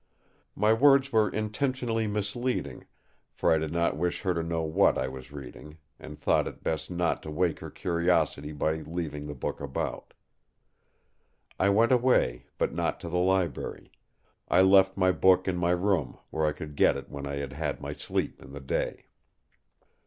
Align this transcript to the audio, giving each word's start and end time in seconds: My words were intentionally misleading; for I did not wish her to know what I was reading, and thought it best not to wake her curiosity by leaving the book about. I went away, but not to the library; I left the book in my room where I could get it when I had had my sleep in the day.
My 0.55 0.73
words 0.73 1.11
were 1.11 1.29
intentionally 1.29 2.07
misleading; 2.07 2.87
for 3.31 3.51
I 3.51 3.59
did 3.59 3.71
not 3.71 3.95
wish 3.95 4.21
her 4.21 4.33
to 4.33 4.41
know 4.41 4.63
what 4.63 4.97
I 4.97 5.07
was 5.07 5.31
reading, 5.31 5.77
and 5.99 6.17
thought 6.17 6.47
it 6.47 6.63
best 6.63 6.89
not 6.89 7.21
to 7.21 7.29
wake 7.29 7.59
her 7.59 7.69
curiosity 7.69 8.51
by 8.51 8.77
leaving 8.77 9.27
the 9.27 9.35
book 9.35 9.61
about. 9.61 10.15
I 11.59 11.69
went 11.69 11.91
away, 11.91 12.47
but 12.57 12.73
not 12.73 12.99
to 13.01 13.09
the 13.09 13.19
library; 13.19 13.91
I 14.47 14.61
left 14.63 14.95
the 14.95 15.13
book 15.13 15.47
in 15.47 15.55
my 15.55 15.69
room 15.69 16.17
where 16.31 16.47
I 16.47 16.51
could 16.51 16.75
get 16.75 16.97
it 16.97 17.07
when 17.11 17.27
I 17.27 17.35
had 17.35 17.53
had 17.53 17.79
my 17.79 17.93
sleep 17.93 18.41
in 18.41 18.53
the 18.53 18.59
day. 18.59 19.05